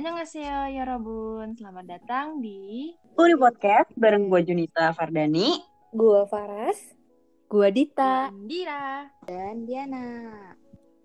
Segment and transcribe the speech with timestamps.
[0.00, 2.88] Annyeonghaseyo Yorobun, selamat datang di
[3.20, 5.60] Uri Podcast bareng gue Junita Fardani.
[5.92, 6.96] Gua Faras.
[7.44, 8.32] Gua Dita.
[8.48, 9.12] Dira.
[9.28, 10.32] Dan Diana.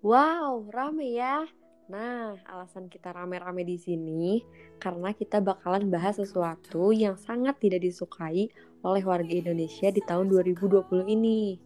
[0.00, 1.44] Wow, rame ya.
[1.92, 4.40] Nah, alasan kita rame-rame di sini
[4.80, 8.48] karena kita bakalan bahas sesuatu yang sangat tidak disukai
[8.80, 11.60] oleh warga Indonesia di tahun 2020 ini.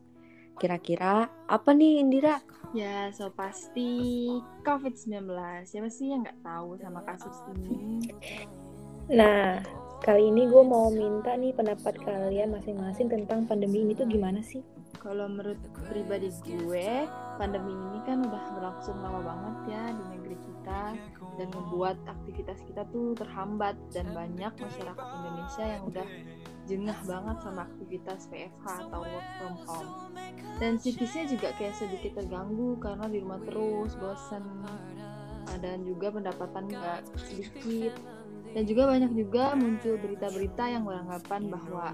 [0.61, 2.37] Kira-kira apa nih Indira?
[2.77, 4.29] Ya, so pasti
[4.63, 5.33] COVID-19.
[5.65, 8.05] Siapa sih yang nggak tahu sama kasus ini?
[9.11, 9.59] Nah,
[10.05, 14.61] kali ini gue mau minta nih pendapat kalian masing-masing tentang pandemi ini tuh gimana sih?
[15.01, 15.57] Kalau menurut
[15.89, 17.09] pribadi gue,
[17.41, 20.83] pandemi ini kan udah berlangsung lama banget ya di negeri kita
[21.41, 26.07] dan membuat aktivitas kita tuh terhambat dan banyak masyarakat Indonesia yang udah
[26.71, 29.91] jengah banget sama aktivitas PFH atau work from home.
[30.63, 34.47] Dan psikisnya juga kayak sedikit terganggu karena di rumah terus bosen.
[35.59, 37.99] Dan juga pendapatan nggak sedikit.
[38.51, 41.87] Dan juga banyak juga muncul berita-berita yang beranggapan bahwa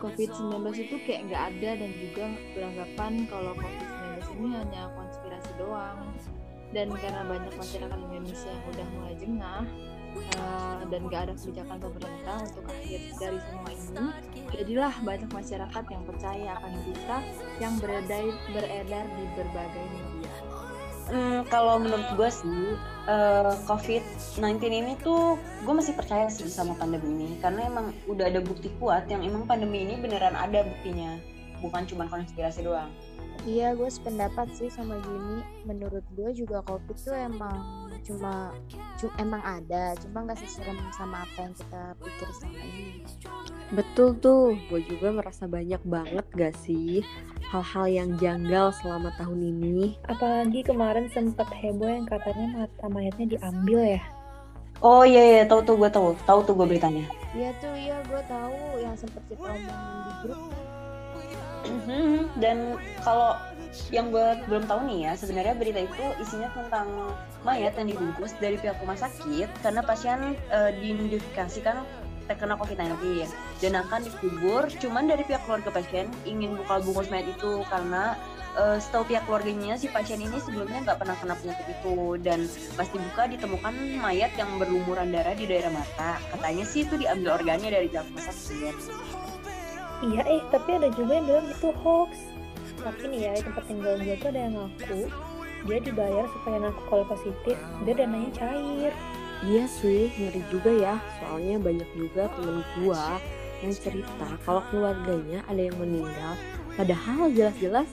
[0.00, 2.24] COVID-19 itu kayak nggak ada dan juga
[2.56, 6.00] beranggapan kalau COVID-19 ini hanya konspirasi doang.
[6.72, 9.60] Dan karena banyak masyarakat Indonesia yang udah mulai jengah
[10.40, 14.06] uh, dan gak ada kebijakan pemerintah untuk akhir dari semua ini
[14.52, 17.16] jadilah banyak masyarakat yang percaya akan berita
[17.56, 20.32] yang beredar beredar di berbagai media.
[21.12, 22.62] Hmm, kalau menurut gue sih
[23.10, 25.34] uh, COVID-19 ini tuh
[25.64, 29.48] gue masih percaya sih sama pandemi ini karena emang udah ada bukti kuat yang emang
[29.48, 31.18] pandemi ini beneran ada buktinya
[31.58, 32.90] bukan cuma konspirasi doang.
[33.42, 35.42] Iya, gue sependapat sih sama Juni.
[35.66, 38.50] Menurut gue juga COVID tuh emang cuma,
[38.98, 42.86] cuma emang ada, cuma nggak seserem sama apa yang kita pikir selama ini.
[43.72, 47.00] Betul tuh, gue juga merasa banyak banget gak sih
[47.48, 49.96] hal-hal yang janggal selama tahun ini.
[50.08, 54.02] Apalagi kemarin sempat heboh yang katanya mata mayatnya diambil ya.
[54.82, 57.06] Oh iya iya tahu tuh gue tahu tahu tuh gue beritanya.
[57.32, 60.42] Iya tuh iya gue tahu yang sempat kita omongin di grup
[62.42, 63.38] dan kalau
[63.88, 66.88] yang buat belum tahu nih ya sebenarnya berita itu isinya tentang
[67.46, 71.80] mayat yang dibungkus dari pihak rumah sakit karena pasien uh, diidentifikasikan
[72.28, 73.26] terkena COVID-19
[73.64, 78.14] dan akan dikubur cuman dari pihak keluarga pasien ingin buka bungkus mayat itu karena
[78.60, 81.96] uh, setahu pihak keluarganya si pasien ini sebelumnya nggak pernah kena penyakit itu.
[82.20, 82.46] Dan
[82.76, 86.20] pas dibuka ditemukan mayat yang berlumuran darah di daerah mata.
[86.36, 88.76] Katanya sih itu diambil organnya dari pihak rumah sakit
[90.02, 92.10] Iya eh tapi ada juga yang bilang itu hoax.
[92.82, 95.06] Tapi nih ya tempat tinggal gue tuh ada yang ngaku
[95.62, 98.92] dia dibayar supaya ngaku kalau positif, dia dananya cair.
[99.42, 100.94] Iya sih, ngeri juga ya.
[101.18, 103.18] Soalnya banyak juga temen gua
[103.62, 106.34] yang cerita kalau keluarganya ada yang meninggal.
[106.74, 107.90] Padahal jelas-jelas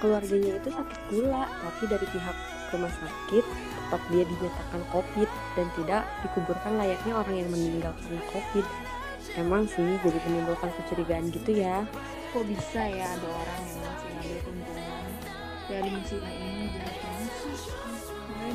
[0.00, 2.36] keluarganya itu sakit gula, tapi dari pihak
[2.72, 3.44] rumah sakit
[3.84, 8.66] tetap dia dinyatakan COVID dan tidak dikuburkan layaknya orang yang meninggal karena COVID.
[9.34, 11.82] Emang sih jadi menimbulkan kecurigaan gitu ya.
[12.30, 15.04] Kok bisa ya ada orang yang masih ngambil keuntungan
[15.66, 17.56] dari musibah ini jahat banget sih.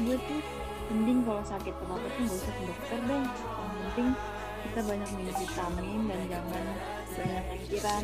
[0.07, 0.41] Gue tuh
[0.89, 3.23] mending kalau sakit apa-apa tuh gak usah ke dokter deh.
[3.27, 4.09] Yang penting
[4.67, 6.65] kita banyak minum vitamin dan jangan
[7.15, 8.03] banyak pikiran.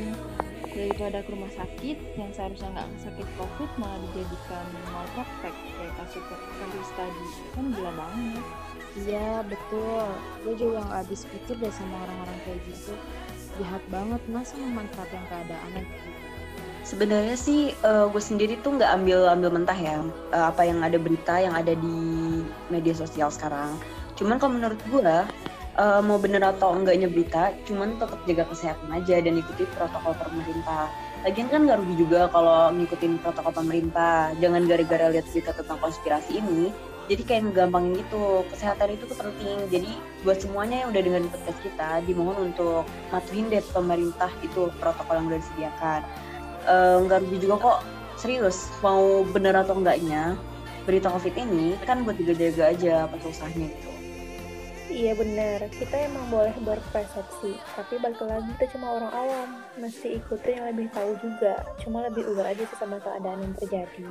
[0.75, 6.23] Daripada ke rumah sakit yang seharusnya nggak sakit covid malah dijadikan mal praktek kayak kasus
[6.27, 7.27] kasus tadi.
[7.55, 8.45] Kan gila banget.
[8.95, 10.07] Iya betul,
[10.43, 12.93] gue juga nggak habis pikir deh sama orang-orang kayak gitu.
[13.55, 16.25] Jahat banget, masa memanfaatkan keadaan kayak gitu
[16.85, 21.01] Sebenarnya sih uh, gue sendiri tuh nggak ambil ambil mentah ya uh, apa yang ada
[21.01, 21.97] berita yang ada di
[22.69, 23.73] media sosial sekarang.
[24.13, 25.17] Cuman kalau menurut gue
[25.79, 30.91] uh, mau bener atau enggaknya berita, cuman tetap jaga kesehatan aja dan ikuti protokol pemerintah.
[31.25, 34.31] Lagian kan nggak rugi juga kalau ngikutin protokol pemerintah.
[34.37, 36.69] Jangan gara-gara lihat berita tentang konspirasi ini,
[37.09, 38.45] jadi kayak ngegampangin gitu.
[38.53, 39.57] Kesehatan itu tuh penting.
[39.73, 39.91] Jadi
[40.21, 45.27] buat semuanya yang udah dengerin podcast kita dimohon untuk matuhin deh pemerintah itu protokol yang
[45.33, 46.01] udah disediakan.
[47.05, 47.79] Nggak uh, rugi juga kok.
[48.15, 50.39] Serius mau bener atau enggaknya
[50.85, 53.91] berita covid ini kan buat jaga-jaga aja apa susahnya gitu
[54.85, 59.49] Iya benar, kita emang boleh berpersepsi, tapi balik lagi kita cuma orang awam,
[59.82, 64.05] mesti ikutin yang lebih tahu juga, cuma lebih aware aja sih sama keadaan yang terjadi.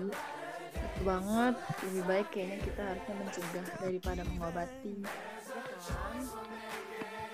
[0.75, 1.55] Betul banget,
[1.87, 4.94] lebih baik kayaknya kita harusnya mencegah daripada mengobati.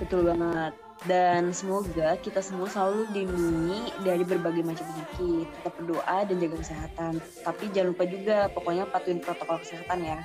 [0.01, 0.73] Betul banget.
[1.09, 5.49] Dan semoga kita semua selalu dilindungi dari berbagai macam penyakit.
[5.49, 7.13] Tetap berdoa dan jaga kesehatan.
[7.41, 10.21] Tapi jangan lupa juga pokoknya patuhin protokol kesehatan ya.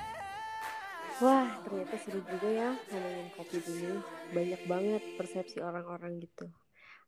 [1.16, 3.92] Wah, ternyata seru juga ya ngomongin COVID ini.
[4.36, 6.44] Banyak banget persepsi orang-orang gitu.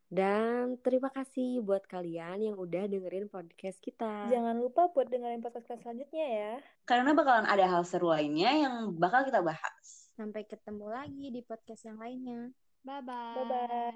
[0.09, 4.25] Dan terima kasih buat kalian yang udah dengerin podcast kita.
[4.33, 6.53] Jangan lupa buat dengerin podcast selanjutnya ya.
[6.89, 10.09] Karena bakalan ada hal seru lainnya yang bakal kita bahas.
[10.17, 12.49] Sampai ketemu lagi di podcast yang lainnya.
[12.81, 13.37] Bye bye.
[13.45, 13.93] Bye-bye.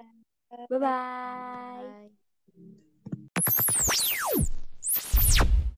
[0.70, 1.82] Bye bye.
[2.54, 3.23] Bye.